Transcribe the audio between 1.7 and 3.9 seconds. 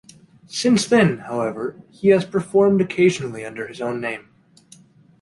he has performed occasionally under his